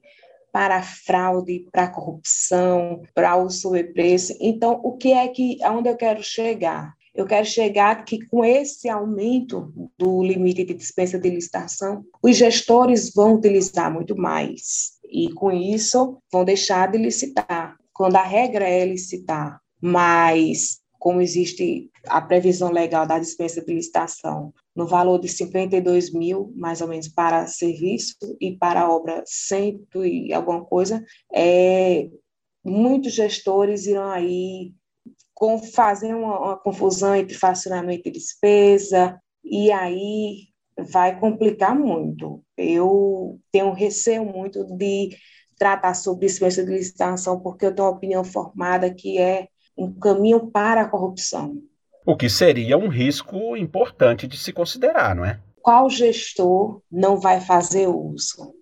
para 0.52 0.78
a 0.78 0.84
fraude, 0.84 1.68
para 1.72 1.84
a 1.84 1.90
corrupção, 1.90 3.02
para 3.14 3.36
o 3.36 3.50
sobrepreço. 3.50 4.36
Então, 4.40 4.80
o 4.84 4.96
que 4.96 5.12
é 5.12 5.28
que, 5.28 5.62
aonde 5.64 5.90
eu 5.90 5.98
quero 5.98 6.24
chegar? 6.24 6.94
Eu 7.20 7.26
quero 7.26 7.46
chegar 7.46 8.06
que 8.06 8.26
com 8.28 8.46
esse 8.46 8.88
aumento 8.88 9.74
do 9.98 10.24
limite 10.24 10.64
de 10.64 10.74
dispensa 10.74 11.20
de 11.20 11.30
licitação, 11.30 12.06
os 12.24 12.38
gestores 12.38 13.14
vão 13.14 13.36
utilizar 13.36 13.94
muito 13.94 14.16
mais 14.16 14.94
e 15.04 15.30
com 15.34 15.52
isso 15.52 16.18
vão 16.32 16.46
deixar 16.46 16.90
de 16.90 16.98
licitar. 16.98 17.76
Quando 17.92 18.16
a 18.16 18.24
regra 18.24 18.66
é 18.66 18.86
licitar, 18.86 19.60
mas 19.82 20.80
como 20.98 21.20
existe 21.20 21.92
a 22.08 22.22
previsão 22.22 22.72
legal 22.72 23.06
da 23.06 23.20
dispensa 23.20 23.62
de 23.62 23.74
licitação, 23.74 24.54
no 24.74 24.88
valor 24.88 25.20
de 25.20 25.28
52 25.28 26.14
mil, 26.14 26.54
mais 26.56 26.80
ou 26.80 26.88
menos, 26.88 27.10
para 27.10 27.48
serviço 27.48 28.16
e 28.40 28.56
para 28.56 28.90
obra 28.90 29.22
cento 29.26 30.06
e 30.06 30.32
alguma 30.34 30.64
coisa, 30.64 31.04
é, 31.34 32.10
muitos 32.64 33.12
gestores 33.12 33.88
irão 33.88 34.10
aí 34.10 34.72
com, 35.40 35.58
fazer 35.58 36.14
uma, 36.14 36.38
uma 36.38 36.58
confusão 36.58 37.16
entre 37.16 37.34
fracionamento 37.34 38.10
e 38.10 38.12
despesa, 38.12 39.18
e 39.44 39.72
aí 39.72 40.50
vai 40.92 41.18
complicar 41.18 41.74
muito. 41.74 42.44
Eu 42.58 43.40
tenho 43.50 43.72
receio 43.72 44.26
muito 44.26 44.66
de 44.76 45.16
tratar 45.58 45.94
sobre 45.94 46.28
dispensa 46.28 46.64
de 46.64 46.70
licitação, 46.70 47.40
porque 47.40 47.66
eu 47.66 47.74
tenho 47.74 47.88
uma 47.88 47.96
opinião 47.96 48.24
formada 48.24 48.94
que 48.94 49.18
é 49.18 49.48
um 49.78 49.94
caminho 49.94 50.52
para 50.52 50.82
a 50.82 50.90
corrupção. 50.90 51.58
O 52.06 52.18
que 52.18 52.30
seria 52.30 52.78
um 52.78 52.90
risco 52.90 53.56
importante 53.56 54.28
de 54.28 54.38
se 54.38 54.52
considerar, 54.52 55.16
não 55.16 55.24
é? 55.24 55.40
Qual 55.62 55.90
gestor 55.90 56.82
não 56.92 57.18
vai 57.18 57.40
fazer 57.40 57.88
uso? 57.88 58.54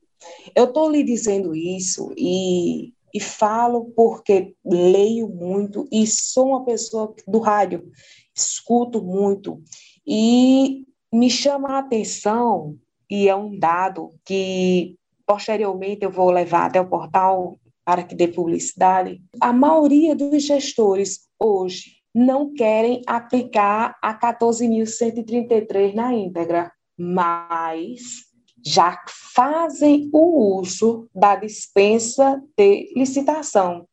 Eu 0.55 0.65
estou 0.65 0.91
lhe 0.91 1.03
dizendo 1.03 1.55
isso 1.55 2.13
e, 2.15 2.93
e 3.17 3.19
falo 3.19 3.86
porque 3.95 4.53
leio 4.63 5.27
muito 5.27 5.88
e 5.91 6.05
sou 6.05 6.50
uma 6.50 6.63
pessoa 6.63 7.15
do 7.27 7.39
rádio, 7.39 7.91
escuto 8.36 9.03
muito 9.03 9.59
e 10.05 10.86
me 11.12 11.31
chama 11.31 11.69
a 11.69 11.79
atenção 11.79 12.77
e 13.09 13.27
é 13.27 13.36
um 13.36 13.57
dado 13.57 14.13
que 14.24 14.95
posteriormente 15.25 16.05
eu 16.05 16.12
vou 16.12 16.29
levar 16.29 16.67
até 16.67 16.79
o 16.79 16.88
portal 16.88 17.57
para 17.83 18.03
que 18.03 18.13
dê 18.13 18.27
publicidade. 18.27 19.19
A 19.41 19.51
maioria 19.51 20.15
dos 20.15 20.43
gestores 20.43 21.21
hoje 21.39 21.93
não 22.13 22.53
querem 22.53 23.01
aplicar 23.07 23.97
a 24.00 24.13
14.133 24.13 25.95
na 25.95 26.13
íntegra, 26.13 26.71
mas 26.95 28.26
já 28.67 29.01
fazem 29.33 30.09
o 30.12 30.59
uso 30.59 31.07
da 31.15 31.36
dispensa 31.38 32.41
de 32.57 32.91
licitação. 32.95 33.88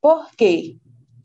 Por 0.00 0.30
quê? 0.36 0.76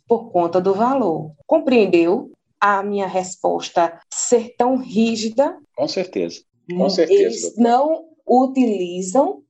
Por 0.08 0.32
conta 0.32 0.60
do 0.60 0.74
valor. 0.74 1.32
Compreendeu 1.46 2.32
a 2.60 2.82
minha 2.82 3.08
resposta 3.08 4.00
ser 4.12 4.56
tão 4.58 4.78
rígida? 4.78 5.58
Com 5.76 5.88
certeza. 5.88 6.42
Com 6.76 6.90
certeza. 6.90 7.22
Eles 7.22 7.58
não 7.58 8.06
utilizam, 8.28 9.44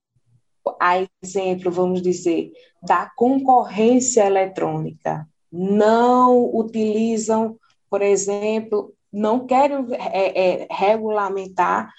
a 0.79 1.07
exemplo, 1.23 1.71
vamos 1.71 2.01
dizer, 2.01 2.51
da 2.83 3.09
concorrência 3.15 4.25
eletrônica 4.25 5.25
não 5.49 6.53
utilizam, 6.53 7.57
por 7.89 8.01
exemplo, 8.01 8.93
não 9.13 9.47
querem 9.47 9.87
é, 9.93 10.63
é, 10.63 10.67
regulamentar 10.69 11.89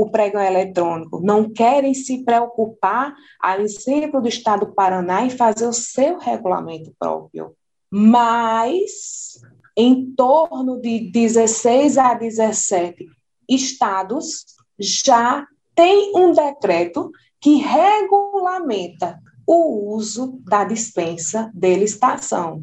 o 0.00 0.10
pregão 0.10 0.42
eletrônico, 0.42 1.20
não 1.20 1.50
querem 1.50 1.94
se 1.94 2.24
preocupar, 2.24 3.14
a 3.40 3.58
exemplo 3.58 4.20
do 4.20 4.28
Estado 4.28 4.66
do 4.66 4.74
Paraná, 4.74 5.24
em 5.24 5.30
fazer 5.30 5.66
o 5.66 5.72
seu 5.72 6.18
regulamento 6.18 6.92
próprio. 6.98 7.54
Mas, 7.90 9.40
em 9.76 10.12
torno 10.12 10.80
de 10.80 11.10
16 11.10 11.98
a 11.98 12.14
17 12.14 13.06
estados, 13.48 14.44
já 14.78 15.46
tem 15.74 16.12
um 16.16 16.32
decreto 16.32 17.10
que 17.40 17.56
regulamenta 17.56 19.18
o 19.46 19.94
uso 19.94 20.38
da 20.44 20.64
dispensa 20.64 21.50
de 21.54 21.74
licitação 21.74 22.62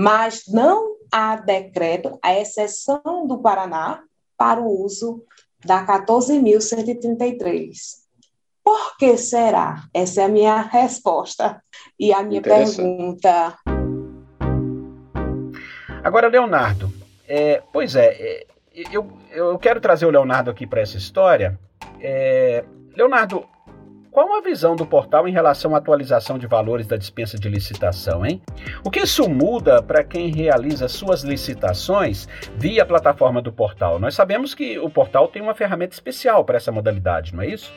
mas 0.00 0.44
não 0.46 0.94
há 1.10 1.34
decreto, 1.34 2.20
a 2.22 2.32
exceção 2.32 3.26
do 3.26 3.42
Paraná, 3.42 4.00
para 4.36 4.60
o 4.60 4.84
uso 4.84 5.24
da 5.64 5.84
14.133. 5.86 7.70
Por 8.62 8.96
que 8.98 9.16
será? 9.16 9.84
Essa 9.94 10.22
é 10.22 10.24
a 10.24 10.28
minha 10.28 10.60
resposta 10.60 11.62
e 11.98 12.12
a 12.12 12.22
minha 12.22 12.42
pergunta. 12.42 13.56
Agora, 16.04 16.28
Leonardo, 16.28 16.92
é, 17.26 17.62
pois 17.72 17.96
é, 17.96 18.06
é, 18.06 18.46
eu, 18.92 19.10
eu 19.30 19.58
quero 19.58 19.80
trazer 19.80 20.06
o 20.06 20.10
Leonardo 20.10 20.50
aqui 20.50 20.66
para 20.66 20.80
essa 20.80 20.96
história. 20.96 21.58
É, 22.00 22.64
Leonardo, 22.96 23.44
qual 24.18 24.34
a 24.34 24.40
visão 24.40 24.74
do 24.74 24.84
portal 24.84 25.28
em 25.28 25.32
relação 25.32 25.76
à 25.76 25.78
atualização 25.78 26.40
de 26.40 26.48
valores 26.48 26.88
da 26.88 26.96
dispensa 26.96 27.38
de 27.38 27.48
licitação, 27.48 28.26
hein? 28.26 28.42
O 28.84 28.90
que 28.90 28.98
isso 28.98 29.30
muda 29.30 29.80
para 29.80 30.02
quem 30.02 30.34
realiza 30.34 30.88
suas 30.88 31.22
licitações 31.22 32.26
via 32.56 32.84
plataforma 32.84 33.40
do 33.40 33.52
portal? 33.52 34.00
Nós 34.00 34.16
sabemos 34.16 34.56
que 34.56 34.76
o 34.76 34.90
portal 34.90 35.28
tem 35.28 35.40
uma 35.40 35.54
ferramenta 35.54 35.94
especial 35.94 36.44
para 36.44 36.56
essa 36.56 36.72
modalidade, 36.72 37.32
não 37.32 37.44
é 37.44 37.46
isso? 37.46 37.72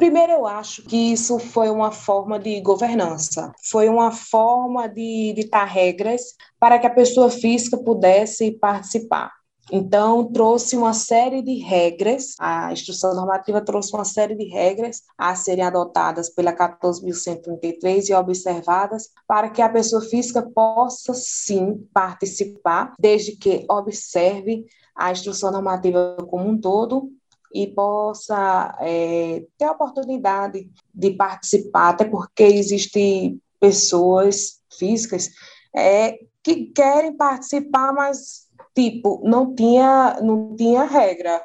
Primeiro, 0.03 0.33
eu 0.33 0.47
acho 0.49 0.83
que 0.83 0.97
isso 1.13 1.39
foi 1.39 1.71
uma 1.71 1.93
forma 1.93 2.37
de 2.37 2.61
governança, 2.61 3.53
foi 3.71 3.89
uma 3.89 4.11
forma 4.11 4.89
de 4.89 5.33
ditar 5.33 5.65
regras 5.65 6.35
para 6.59 6.77
que 6.77 6.89
a 6.89 6.93
pessoa 6.93 7.31
física 7.31 7.79
pudesse 7.79 8.51
participar. 8.51 9.31
Então, 9.71 10.25
trouxe 10.33 10.77
uma 10.77 10.93
série 10.93 11.41
de 11.41 11.55
regras, 11.59 12.35
a 12.41 12.73
instrução 12.73 13.15
normativa 13.15 13.65
trouxe 13.65 13.95
uma 13.95 14.05
série 14.05 14.35
de 14.35 14.47
regras 14.47 15.03
a 15.17 15.37
serem 15.37 15.65
adotadas 15.65 16.29
pela 16.29 16.53
14.133 16.53 18.09
e 18.09 18.13
observadas 18.13 19.09
para 19.25 19.51
que 19.51 19.63
a 19.63 19.69
pessoa 19.69 20.03
física 20.03 20.43
possa, 20.43 21.15
sim, 21.15 21.87
participar, 21.95 22.93
desde 22.99 23.37
que 23.37 23.65
observe 23.71 24.67
a 24.97 25.13
instrução 25.13 25.53
normativa 25.53 26.17
como 26.29 26.49
um 26.49 26.61
todo 26.61 27.09
e 27.55 27.67
possa 27.67 28.77
é, 28.81 29.45
ter 29.59 29.65
a 29.67 29.73
oportunidade 29.73 30.71
de 30.95 31.11
participar, 31.13 31.91
até 31.91 32.05
porque 32.05 32.43
existem 32.43 33.41
pessoas 33.61 34.61
físicas 34.79 35.31
é, 35.75 36.19
que 36.43 36.67
querem 36.67 37.17
participar, 37.17 37.93
mas 37.93 38.49
tipo 38.75 39.21
não 39.25 39.55
tinha 39.55 40.19
não 40.23 40.57
tinha 40.57 40.85
regra, 40.85 41.43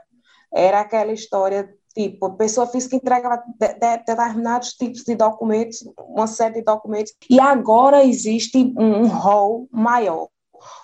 era 0.54 0.82
aquela 0.82 1.12
história 1.12 1.70
tipo 1.94 2.32
pessoa 2.32 2.68
física 2.68 2.96
entrega 2.96 3.44
determinados 3.80 4.74
tipos 4.74 5.04
de 5.04 5.16
documentos, 5.16 5.84
uma 5.98 6.28
série 6.28 6.56
de 6.56 6.62
documentos 6.64 7.14
e 7.30 7.40
agora 7.40 8.04
existe 8.04 8.74
um, 8.78 9.04
um 9.04 9.08
rol 9.08 9.68
maior, 9.72 10.30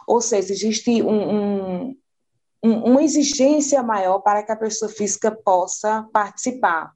ou 0.08 0.22
seja, 0.22 0.54
existe 0.54 1.02
um, 1.02 1.88
um 1.88 1.96
uma 2.64 3.04
exigência 3.04 3.84
maior 3.84 4.20
para 4.20 4.42
que 4.42 4.52
a 4.52 4.56
pessoa 4.56 4.90
física 4.90 5.32
possa 5.32 6.08
participar. 6.14 6.94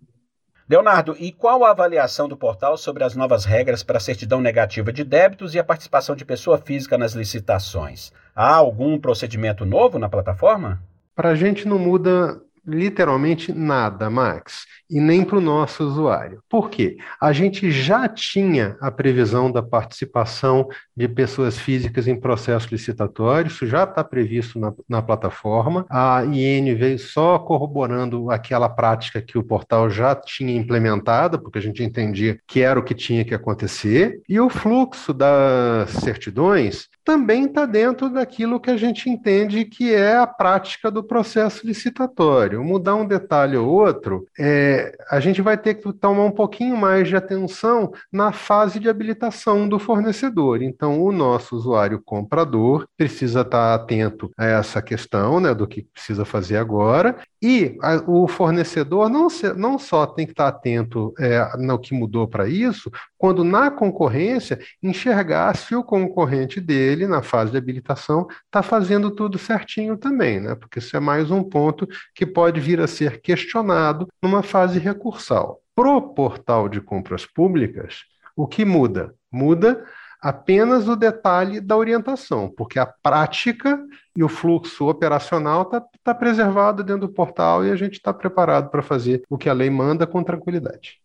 Leonardo, 0.70 1.16
e 1.18 1.32
qual 1.32 1.64
a 1.64 1.72
avaliação 1.72 2.28
do 2.28 2.36
portal 2.36 2.78
sobre 2.78 3.04
as 3.04 3.16
novas 3.16 3.46
regras 3.46 3.84
para 3.84 3.98
a 3.98 4.02
certidão 4.02 4.42
negativa 4.42 4.92
de 4.92 5.04
débitos 5.04 5.56
e 5.56 5.60
a 5.60 5.64
participação 5.64 6.16
de 6.16 6.26
pessoa 6.26 6.58
física 6.58 6.98
nas 6.98 7.14
licitações? 7.14 8.12
Há 8.36 8.56
algum 8.56 9.00
procedimento 9.00 9.66
novo 9.66 9.98
na 9.98 10.10
plataforma? 10.10 10.82
Para 11.16 11.30
a 11.30 11.36
gente 11.36 11.68
não 11.68 11.80
muda 11.80 12.42
literalmente 12.68 13.54
nada, 13.54 14.10
Max, 14.10 14.66
e 14.90 15.00
nem 15.00 15.24
para 15.24 15.38
o 15.38 15.42
nosso 15.42 15.84
usuário. 15.84 16.42
Por 16.50 16.70
quê? 16.70 16.98
A 17.20 17.32
gente 17.32 17.72
já 17.72 18.08
tinha 18.08 18.76
a 18.82 18.92
previsão 18.92 19.52
da 19.52 19.64
participação 19.64 20.68
de 20.96 21.08
pessoas 21.08 21.58
físicas 21.58 22.08
em 22.08 22.20
processo 22.20 22.68
licitatório, 22.72 23.48
isso 23.48 23.66
já 23.66 23.84
está 23.84 24.04
previsto 24.04 24.60
na, 24.60 24.74
na 24.88 25.02
plataforma. 25.02 25.86
A 25.90 26.24
IN 26.26 26.76
veio 26.76 27.00
só 27.00 27.40
corroborando 27.40 28.30
aquela 28.30 28.68
prática 28.68 29.22
que 29.22 29.38
o 29.38 29.44
portal 29.44 29.90
já 29.90 30.16
tinha 30.16 30.56
implementado, 30.56 31.40
porque 31.40 31.60
a 31.60 31.62
gente 31.62 31.84
entendia 31.84 32.40
que 32.46 32.62
era 32.62 32.80
o 32.80 32.84
que 32.84 32.94
tinha 32.94 33.24
que 33.24 33.34
acontecer, 33.34 34.22
e 34.28 34.40
o 34.40 34.50
fluxo 34.50 35.14
das 35.14 35.90
certidões 35.92 36.90
também 37.04 37.46
está 37.46 37.66
dentro 37.66 38.10
daquilo 38.10 38.60
que 38.60 38.70
a 38.70 38.76
gente 38.76 39.10
entende 39.10 39.64
que 39.64 39.94
é 39.94 40.18
a 40.18 40.28
prática 40.28 40.92
do 40.92 41.02
processo 41.02 41.66
licitatório. 41.66 42.57
Mudar 42.64 42.96
um 42.96 43.06
detalhe 43.06 43.58
ou 43.58 43.68
outro, 43.68 44.26
é, 44.40 44.96
a 45.10 45.20
gente 45.20 45.42
vai 45.42 45.58
ter 45.58 45.76
que 45.76 45.94
tomar 45.94 46.24
um 46.24 46.32
pouquinho 46.32 46.76
mais 46.78 47.08
de 47.08 47.16
atenção 47.16 47.92
na 48.12 48.32
fase 48.32 48.80
de 48.80 48.90
habilitação 48.90 49.68
do 49.68 49.80
fornecedor. 49.80 50.62
Então, 50.62 51.02
o 51.02 51.12
nosso 51.12 51.56
usuário 51.56 52.02
comprador 52.04 52.88
precisa 52.96 53.42
estar 53.42 53.74
atento 53.74 54.32
a 54.38 54.46
essa 54.46 54.82
questão 54.82 55.40
né, 55.40 55.54
do 55.54 55.68
que 55.68 55.84
precisa 55.84 56.26
fazer 56.26 56.58
agora 56.58 57.16
e 57.42 57.78
a, 57.82 57.96
o 58.08 58.28
fornecedor 58.28 59.10
não, 59.10 59.30
se, 59.30 59.54
não 59.54 59.78
só 59.78 60.06
tem 60.06 60.26
que 60.26 60.32
estar 60.32 60.48
atento 60.48 61.14
é, 61.20 61.56
no 61.58 61.78
que 61.78 61.94
mudou 61.94 62.28
para 62.28 62.48
isso, 62.48 62.92
quando 63.18 63.44
na 63.44 63.70
concorrência 63.70 64.60
enxergar 64.82 65.56
se 65.56 65.76
o 65.76 65.84
concorrente 65.84 66.60
dele, 66.60 67.08
na 67.08 67.22
fase 67.22 67.52
de 67.52 67.58
habilitação, 67.58 68.28
está 68.46 68.64
fazendo 68.64 69.12
tudo 69.12 69.38
certinho 69.38 69.98
também, 69.98 70.40
né? 70.40 70.56
porque 70.56 70.80
isso 70.80 70.96
é 70.96 71.00
mais 71.00 71.30
um 71.30 71.44
ponto 71.44 71.88
que 72.16 72.26
pode 72.26 72.47
vir 72.52 72.80
a 72.80 72.88
ser 72.88 73.22
questionado 73.22 74.08
numa 74.22 74.42
fase 74.42 74.80
recursal. 74.80 75.62
Pro 75.76 76.02
portal 76.14 76.68
de 76.70 76.82
compras 76.82 77.26
públicas, 77.26 78.06
o 78.36 78.48
que 78.48 78.64
muda? 78.64 79.14
Muda 79.32 79.84
apenas 80.22 80.88
o 80.88 80.96
detalhe 80.96 81.62
da 81.62 81.78
orientação, 81.78 82.50
porque 82.50 82.80
a 82.80 82.86
prática 82.86 83.80
e 84.16 84.24
o 84.24 84.30
fluxo 84.30 84.90
operacional 84.90 85.64
está 85.64 85.84
tá 86.04 86.14
preservado 86.14 86.84
dentro 86.84 87.08
do 87.08 87.14
portal 87.14 87.66
e 87.66 87.72
a 87.72 87.76
gente 87.76 87.94
está 87.94 88.14
preparado 88.14 88.70
para 88.70 88.82
fazer 88.82 89.24
o 89.30 89.38
que 89.38 89.50
a 89.50 89.54
lei 89.54 89.70
manda 89.70 90.08
com 90.08 90.24
tranquilidade. 90.24 91.00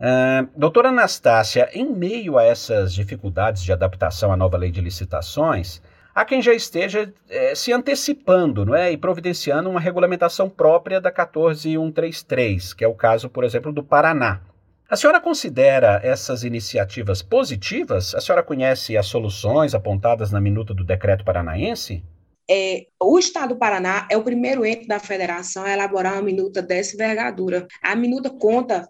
Uh, 0.00 0.48
doutora 0.56 0.88
Anastácia, 0.88 1.68
em 1.74 1.92
meio 1.92 2.38
a 2.38 2.44
essas 2.44 2.94
dificuldades 2.94 3.62
de 3.62 3.72
adaptação 3.72 4.32
à 4.32 4.36
nova 4.36 4.56
lei 4.56 4.70
de 4.70 4.80
licitações, 4.80 5.82
há 6.14 6.24
quem 6.24 6.42
já 6.42 6.52
esteja 6.52 7.12
eh, 7.28 7.54
se 7.54 7.72
antecipando 7.72 8.64
não 8.64 8.74
é, 8.74 8.92
e 8.92 8.96
providenciando 8.96 9.70
uma 9.70 9.80
regulamentação 9.80 10.48
própria 10.48 11.00
da 11.00 11.10
14133, 11.10 12.74
que 12.74 12.84
é 12.84 12.88
o 12.88 12.94
caso, 12.94 13.28
por 13.28 13.44
exemplo, 13.44 13.72
do 13.72 13.82
Paraná. 13.82 14.40
A 14.88 14.96
senhora 14.96 15.20
considera 15.20 16.00
essas 16.02 16.42
iniciativas 16.42 17.22
positivas? 17.22 18.12
A 18.12 18.20
senhora 18.20 18.42
conhece 18.42 18.96
as 18.96 19.06
soluções 19.06 19.72
apontadas 19.72 20.32
na 20.32 20.40
minuta 20.40 20.74
do 20.74 20.84
decreto 20.84 21.24
paranaense? 21.24 22.02
É, 22.50 22.86
o 23.00 23.16
Estado 23.16 23.54
do 23.54 23.58
Paraná 23.58 24.08
é 24.10 24.16
o 24.16 24.24
primeiro 24.24 24.66
ente 24.66 24.88
da 24.88 24.98
federação 24.98 25.62
a 25.62 25.72
elaborar 25.72 26.14
uma 26.14 26.22
minuta 26.22 26.60
dessa 26.60 26.96
envergadura. 26.96 27.68
A 27.80 27.94
minuta 27.94 28.28
conta 28.28 28.88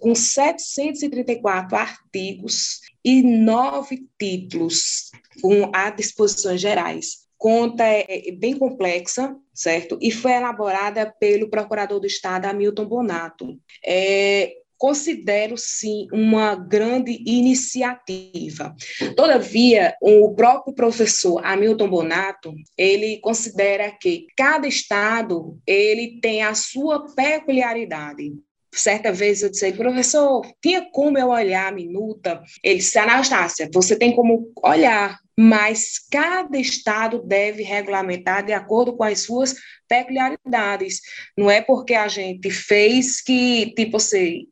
com 0.00 0.14
734 0.14 1.76
artigos 1.76 2.80
e 3.04 3.22
nove 3.22 4.08
títulos 4.18 5.10
com 5.40 5.70
as 5.74 5.94
disposições 5.96 6.60
gerais. 6.60 7.24
Conta 7.36 7.84
é, 7.84 8.28
é 8.28 8.32
bem 8.32 8.56
complexa, 8.56 9.36
certo? 9.52 9.98
E 10.00 10.10
foi 10.10 10.32
elaborada 10.32 11.12
pelo 11.20 11.50
Procurador 11.50 12.00
do 12.00 12.06
Estado, 12.06 12.46
Hamilton 12.46 12.86
Bonato. 12.86 13.58
É, 13.84 14.54
considero 14.78 15.56
sim 15.56 16.06
uma 16.12 16.54
grande 16.54 17.22
iniciativa. 17.26 18.74
Todavia, 19.16 19.94
o 20.00 20.34
próprio 20.34 20.74
professor 20.74 21.44
Hamilton 21.44 21.88
Bonato, 21.88 22.54
ele 22.76 23.18
considera 23.20 23.90
que 23.90 24.26
cada 24.36 24.66
estado 24.66 25.58
ele 25.66 26.18
tem 26.20 26.42
a 26.42 26.54
sua 26.54 27.06
peculiaridade. 27.14 28.32
Certa 28.74 29.12
vez 29.12 29.42
eu 29.42 29.50
disse, 29.50 29.72
professor, 29.72 30.44
tinha 30.60 30.82
como 30.90 31.16
eu 31.16 31.28
olhar 31.28 31.68
a 31.68 31.74
minuta? 31.74 32.42
Ele 32.62 32.76
disse, 32.76 32.98
Anastácia, 32.98 33.70
você 33.72 33.96
tem 33.96 34.14
como 34.14 34.52
olhar, 34.62 35.16
mas 35.38 35.98
cada 36.10 36.58
estado 36.58 37.22
deve 37.22 37.62
regulamentar 37.62 38.44
de 38.44 38.52
acordo 38.52 38.96
com 38.96 39.04
as 39.04 39.20
suas 39.20 39.54
peculiaridades. 39.88 41.00
Não 41.36 41.50
é 41.50 41.60
porque 41.60 41.94
a 41.94 42.08
gente 42.08 42.50
fez 42.50 43.20
que, 43.20 43.72
tipo 43.74 43.96
assim, 43.96 44.46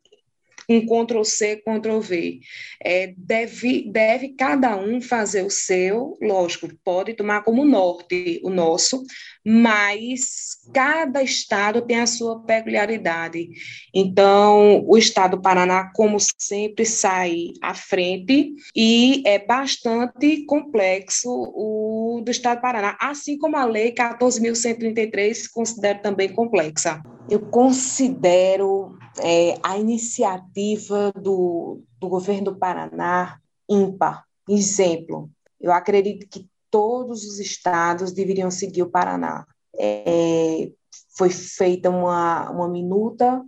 um 0.69 0.85
Ctrl 0.85 1.23
C, 1.23 1.57
Ctrl 1.57 1.99
V. 1.99 2.39
É, 2.83 3.13
deve, 3.17 3.89
deve 3.91 4.29
cada 4.29 4.75
um 4.75 5.01
fazer 5.01 5.43
o 5.43 5.49
seu, 5.49 6.17
lógico, 6.21 6.69
pode 6.83 7.13
tomar 7.13 7.43
como 7.43 7.65
norte 7.65 8.39
o 8.43 8.49
nosso, 8.49 9.03
mas 9.45 10.57
cada 10.73 11.21
estado 11.21 11.81
tem 11.81 11.99
a 11.99 12.07
sua 12.07 12.39
peculiaridade. 12.41 13.49
Então, 13.93 14.83
o 14.87 14.97
estado 14.97 15.35
do 15.35 15.41
Paraná, 15.41 15.91
como 15.93 16.17
sempre, 16.37 16.85
sai 16.85 17.49
à 17.61 17.73
frente 17.73 18.53
e 18.75 19.21
é 19.25 19.39
bastante 19.39 20.45
complexo 20.45 21.29
o 21.29 22.21
do 22.23 22.31
estado 22.31 22.59
do 22.59 22.61
Paraná, 22.61 22.97
assim 22.99 23.37
como 23.37 23.57
a 23.57 23.65
lei 23.65 23.93
14.133 23.93 25.33
se 25.33 25.53
considera 25.53 25.99
também 25.99 26.29
complexa. 26.29 27.01
Eu 27.29 27.39
considero 27.39 28.97
é, 29.19 29.55
a 29.63 29.77
iniciativa 29.77 31.11
do, 31.11 31.81
do 31.99 32.07
governo 32.07 32.45
do 32.45 32.55
Paraná 32.55 33.39
ímpar. 33.69 34.23
Exemplo, 34.47 35.29
eu 35.59 35.71
acredito 35.71 36.27
que 36.29 36.45
todos 36.73 37.23
os 37.23 37.39
estados 37.39 38.11
deveriam 38.11 38.49
seguir 38.49 38.81
o 38.81 38.89
Paraná. 38.89 39.45
É, 39.77 40.71
foi 41.15 41.29
feita 41.29 41.87
uma, 41.87 42.49
uma 42.49 42.67
minuta 42.67 43.43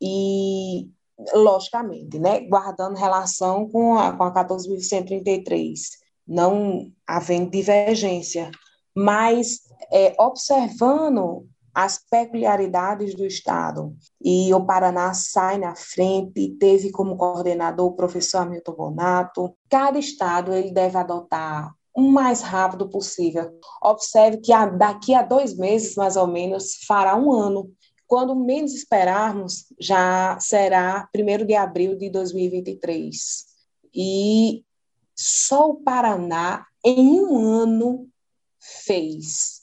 e, 0.00 0.88
logicamente, 1.34 2.18
né, 2.18 2.40
guardando 2.40 2.96
relação 2.96 3.68
com 3.68 3.98
a, 3.98 4.16
com 4.16 4.22
a 4.22 4.32
14.133, 4.32 5.78
não 6.26 6.90
havendo 7.06 7.50
divergência, 7.50 8.50
mas 8.96 9.60
é, 9.92 10.14
observando 10.18 11.46
as 11.74 11.98
peculiaridades 12.10 13.14
do 13.14 13.26
Estado. 13.26 13.94
E 14.24 14.54
o 14.54 14.64
Paraná 14.64 15.12
sai 15.12 15.58
na 15.58 15.76
frente, 15.76 16.56
teve 16.58 16.90
como 16.90 17.18
coordenador 17.18 17.88
o 17.88 17.94
professor 17.94 18.38
Hamilton 18.38 18.72
Bonato. 18.72 19.54
Cada 19.68 19.98
Estado 19.98 20.54
ele 20.54 20.72
deve 20.72 20.96
adotar 20.96 21.74
o 21.94 22.02
mais 22.02 22.40
rápido 22.40 22.88
possível. 22.88 23.58
Observe 23.82 24.38
que 24.38 24.52
daqui 24.78 25.14
a 25.14 25.22
dois 25.22 25.56
meses, 25.56 25.96
mais 25.96 26.16
ou 26.16 26.26
menos, 26.26 26.76
fará 26.86 27.16
um 27.16 27.32
ano. 27.32 27.70
Quando 28.06 28.34
menos 28.34 28.74
esperarmos, 28.74 29.66
já 29.78 30.38
será 30.40 31.08
1 31.14 31.46
de 31.46 31.54
abril 31.54 31.96
de 31.96 32.10
2023. 32.10 33.46
E 33.94 34.64
só 35.14 35.70
o 35.70 35.76
Paraná, 35.76 36.66
em 36.84 37.20
um 37.20 37.38
ano, 37.38 38.08
fez 38.58 39.59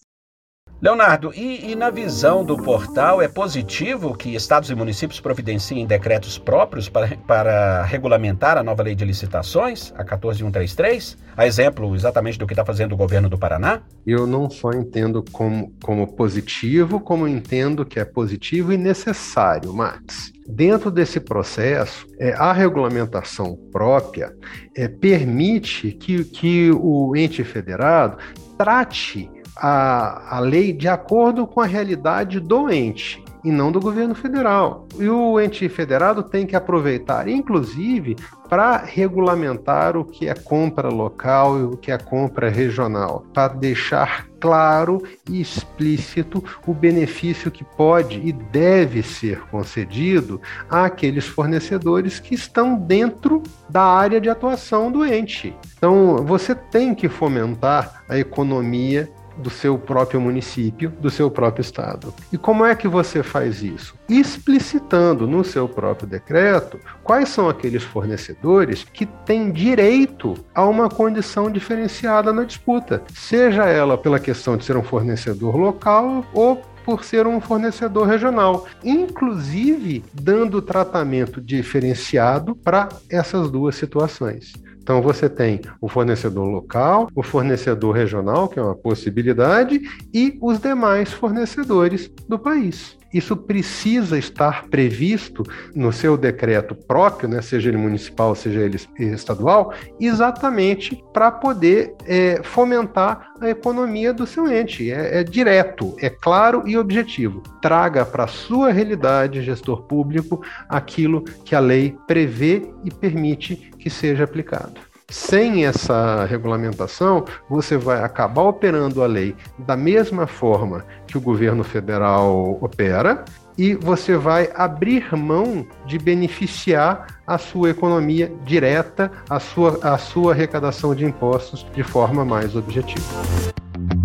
Leonardo, 0.80 1.34
e, 1.34 1.72
e, 1.72 1.76
na 1.76 1.90
visão 1.90 2.46
do 2.46 2.56
portal, 2.56 3.20
é 3.20 3.28
positivo 3.28 4.16
que 4.16 4.36
estados 4.36 4.70
e 4.70 4.76
municípios 4.76 5.20
providenciem 5.20 5.88
decretos 5.88 6.38
próprios 6.38 6.88
para, 6.88 7.18
para 7.26 7.84
regulamentar 7.84 8.60
a 8.60 8.64
nova 8.64 8.84
lei 8.84 8.94
de 8.94 9.04
licitações, 9.04 9.92
a 9.98 10.04
14133? 10.04 11.18
A 11.36 11.48
exemplo 11.48 11.96
exatamente 11.96 12.38
do 12.38 12.46
que 12.46 12.54
está 12.54 12.64
fazendo 12.64 12.94
o 12.94 12.98
governo 12.98 13.28
do 13.28 13.40
Paraná? 13.40 13.82
Eu 14.06 14.28
não 14.28 14.52
só 14.52 14.72
entendo 14.72 15.26
como, 15.32 15.74
como 15.84 16.14
positivo, 16.14 17.00
como 17.00 17.28
entendo 17.28 17.84
que 17.84 18.00
é 18.00 18.06
positivo 18.06 18.72
e 18.72 18.78
necessário, 18.78 19.74
Max. 19.74 20.32
Dentro 20.48 20.92
desse 20.92 21.20
processo, 21.20 22.06
é, 22.20 22.34
a 22.34 22.54
regulamentação 22.54 23.58
própria 23.72 24.32
é, 24.76 24.88
permite 24.88 25.92
que, 25.92 26.24
que 26.24 26.72
o 26.72 27.16
ente 27.16 27.44
federado 27.44 28.18
trate 28.58 29.30
a, 29.60 30.38
a 30.38 30.40
lei 30.40 30.74
de 30.74 30.88
acordo 30.88 31.46
com 31.48 31.62
a 31.62 31.66
realidade 31.66 32.40
do 32.40 32.70
ente 32.70 33.24
e 33.44 33.52
não 33.52 33.72
do 33.72 33.80
governo 33.80 34.14
federal. 34.14 34.88
E 35.00 35.08
o 35.08 35.40
ente 35.40 35.70
federado 35.70 36.22
tem 36.24 36.46
que 36.46 36.56
aproveitar, 36.56 37.28
inclusive, 37.28 38.18
para 38.50 38.78
regulamentar 38.78 39.96
o 39.96 40.04
que 40.04 40.28
é 40.28 40.34
compra 40.34 40.90
local 40.90 41.60
e 41.60 41.64
o 41.64 41.78
que 41.78 41.92
é 41.92 41.98
compra 41.98 42.50
regional, 42.50 43.26
para 43.34 43.54
deixar 43.54 44.28
claro 44.40 45.02
e 45.30 45.42
explícito 45.42 46.44
o 46.66 46.74
benefício 46.74 47.50
que 47.50 47.64
pode 47.64 48.20
e 48.20 48.32
deve 48.32 49.02
ser 49.02 49.42
concedido 49.50 50.42
àqueles 50.70 51.26
fornecedores 51.26 52.20
que 52.20 52.36
estão 52.36 52.76
dentro 52.76 53.42
da 53.70 53.84
área 53.84 54.22
de 54.22 54.30
atuação 54.30 54.92
do 54.92 55.06
ente. 55.06 55.56
Então, 55.78 56.18
você 56.26 56.54
tem 56.54 56.94
que 56.94 57.10
fomentar 57.10 58.04
a 58.10 58.18
economia 58.18 59.10
do 59.38 59.50
seu 59.50 59.78
próprio 59.78 60.20
município, 60.20 60.90
do 61.00 61.10
seu 61.10 61.30
próprio 61.30 61.62
estado. 61.62 62.14
E 62.32 62.38
como 62.38 62.66
é 62.66 62.76
que 62.76 62.88
você 62.88 63.24
faz 63.24 63.62
isso? 63.62 63.96
Explicitando 64.10 65.28
no 65.28 65.44
seu 65.44 65.68
próprio 65.68 66.08
decreto 66.08 66.80
quais 67.04 67.30
são 67.30 67.50
aqueles 67.50 67.84
fornecedores 67.84 68.84
que 68.84 69.06
têm 69.06 69.52
direito 69.52 70.34
a 70.54 70.66
uma 70.66 70.90
condição 70.90 71.50
diferenciada 71.50 72.34
na 72.34 72.44
disputa, 72.44 73.04
seja 73.14 73.66
ela 73.66 73.98
pela 73.98 74.20
questão 74.20 74.58
de 74.58 74.66
ser 74.66 74.78
um 74.78 74.84
fornecedor 74.84 75.56
local 75.56 76.26
ou 76.34 76.62
por 76.88 77.04
ser 77.04 77.28
um 77.28 77.42
fornecedor 77.42 78.08
regional, 78.08 78.66
inclusive 78.82 80.06
dando 80.14 80.62
tratamento 80.62 81.42
diferenciado 81.42 82.56
para 82.56 82.88
essas 83.10 83.52
duas 83.52 83.76
situações. 83.76 84.54
Então 84.88 85.02
você 85.02 85.28
tem 85.28 85.60
o 85.82 85.90
fornecedor 85.90 86.46
local, 86.46 87.10
o 87.14 87.22
fornecedor 87.22 87.94
regional, 87.94 88.48
que 88.48 88.58
é 88.58 88.62
uma 88.62 88.74
possibilidade, 88.74 89.82
e 90.14 90.38
os 90.42 90.62
demais 90.62 91.12
fornecedores 91.12 92.10
do 92.30 92.40
país. 92.40 92.98
Isso 93.18 93.36
precisa 93.36 94.18
estar 94.18 94.68
previsto 94.68 95.44
no 95.74 95.92
seu 95.92 96.16
decreto 96.16 96.76
próprio, 96.76 97.28
né, 97.28 97.42
seja 97.42 97.70
ele 97.70 97.78
municipal, 97.78 98.36
seja 98.36 98.62
ele 98.62 98.80
estadual, 99.00 99.74
exatamente 100.00 101.04
para 101.12 101.32
poder 101.32 101.96
é, 102.06 102.42
fomentar 102.44 103.32
a 103.42 103.50
economia 103.50 104.14
do 104.14 104.28
seu 104.28 104.52
ente. 104.52 104.92
É, 104.92 105.22
é 105.22 105.24
direto, 105.24 105.96
é 106.00 106.12
claro 106.12 106.62
e 106.68 106.78
objetivo. 106.78 107.42
Traga 107.60 108.06
para 108.06 108.26
a 108.26 108.28
sua 108.28 108.72
realidade, 108.72 109.42
gestor 109.42 109.82
público, 109.84 110.44
aquilo 110.70 111.24
que 111.44 111.56
a 111.56 111.60
lei 111.60 111.98
prevê 112.06 112.70
e 112.84 112.92
permite 112.92 113.56
que 113.80 113.90
seja 113.90 114.26
aplicado. 114.26 114.87
Sem 115.10 115.66
essa 115.66 116.26
regulamentação, 116.26 117.24
você 117.50 117.78
vai 117.78 118.04
acabar 118.04 118.42
operando 118.42 119.02
a 119.02 119.08
lei 119.08 119.34
da 119.58 119.78
mesma 119.78 120.28
forma 120.28 120.86
que 121.08 121.18
o 121.18 121.22
governo 121.22 121.64
federal 121.64 122.58
opera 122.62 123.24
e 123.58 123.74
você 123.74 124.18
vai 124.18 124.50
abrir 124.54 125.16
mão 125.16 125.66
de 125.86 125.98
beneficiar 125.98 127.22
a 127.26 127.38
sua 127.38 127.70
economia 127.70 128.30
direta, 128.44 129.10
a 129.30 129.40
sua, 129.40 129.80
a 129.82 129.98
sua 129.98 130.34
arrecadação 130.34 130.94
de 130.94 131.06
impostos 131.06 131.66
de 131.74 131.84
forma 131.84 132.26
mais 132.26 132.54
objetiva. 132.54 133.06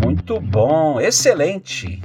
Muito 0.01 0.41
bom, 0.41 1.01
excelente. 1.01 2.01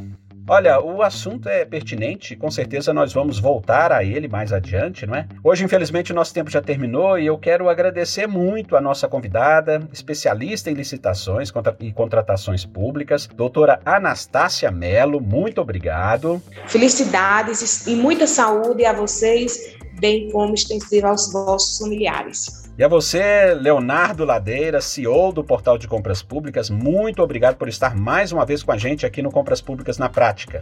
Olha, 0.50 0.80
o 0.80 1.02
assunto 1.02 1.50
é 1.50 1.66
pertinente, 1.66 2.34
com 2.36 2.50
certeza 2.50 2.94
nós 2.94 3.12
vamos 3.12 3.38
voltar 3.38 3.92
a 3.92 4.02
ele 4.02 4.30
mais 4.30 4.54
adiante, 4.54 5.06
não 5.06 5.14
é? 5.14 5.28
Hoje, 5.44 5.66
infelizmente, 5.66 6.14
o 6.14 6.16
nosso 6.16 6.34
tempo 6.34 6.50
já 6.50 6.62
terminou 6.62 7.20
e 7.20 7.26
eu 7.26 7.38
quero 7.38 7.68
agradecer 7.68 8.28
muito 8.28 8.78
a 8.78 8.82
nossa 8.82 9.10
convidada, 9.10 9.82
especialista 9.92 10.72
em 10.72 10.74
licitações 10.74 11.52
e 11.82 11.92
contratações 11.92 12.66
públicas, 12.66 13.28
doutora 13.28 13.82
Anastácia 13.86 14.72
Mello. 14.72 15.20
Muito 15.20 15.60
obrigado. 15.60 16.42
Felicidades 16.66 17.86
e 17.86 17.94
muita 17.96 18.26
saúde 18.26 18.86
a 18.86 18.94
vocês, 18.94 19.77
bem 20.00 20.30
como 20.32 20.54
extensiva 20.54 21.10
aos 21.10 21.32
vossos 21.32 21.80
familiares. 21.80 22.68
E 22.78 22.84
a 22.84 22.88
você, 22.88 23.56
Leonardo 23.56 24.24
Ladeira, 24.24 24.80
CEO 24.82 25.32
do 25.32 25.44
Portal 25.44 25.78
de 25.78 25.88
Compras 25.88 26.22
Públicas, 26.22 26.70
muito 26.70 27.24
obrigado 27.24 27.56
por 27.56 27.68
estar 27.68 27.96
mais 27.96 28.32
uma 28.32 28.46
vez 28.46 28.62
com 28.62 28.72
a 28.72 28.78
gente 28.78 29.06
aqui 29.06 29.22
no 29.22 29.32
Compras 29.32 29.62
Públicas 29.62 29.98
na 29.98 30.10
Prática. 30.10 30.62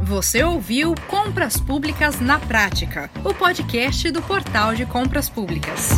Você 0.03 0.43
ouviu 0.43 0.93
Compras 1.07 1.61
Públicas 1.61 2.21
na 2.21 2.39
Prática, 2.39 3.09
o 3.25 3.33
podcast 3.33 4.11
do 4.11 4.21
Portal 4.21 4.75
de 4.75 4.85
Compras 4.85 5.29
Públicas. 5.29 5.91